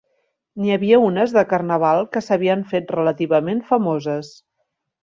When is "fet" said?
2.73-2.91